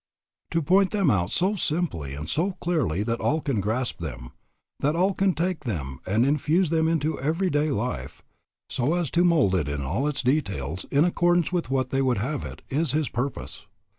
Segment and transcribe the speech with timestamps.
[0.49, 4.31] To point them out so simply and so clearly that all can grasp them,
[4.79, 8.23] that all can take them and infuse them into every day life,
[8.67, 12.17] so as to mould it in all its details in accordance with what they would
[12.17, 13.67] have it, is his purpose.